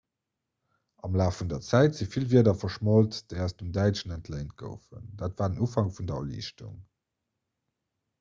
am 1.07 1.17
laf 1.19 1.35
vun 1.41 1.49
der 1.49 1.59
zäit 1.65 1.97
si 1.97 2.07
vill 2.13 2.23
wierder 2.31 2.55
verschmolt 2.61 3.19
déi 3.33 3.43
aus 3.45 3.55
dem 3.59 3.69
däitschen 3.75 4.15
entléint 4.15 4.55
goufen 4.63 5.05
dat 5.19 5.37
war 5.43 5.51
den 5.51 5.61
ufank 5.67 5.93
vun 5.99 6.09
der 6.13 6.17
erliichtung 6.23 6.75